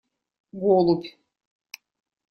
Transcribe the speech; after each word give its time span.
Голубь! 0.61 1.07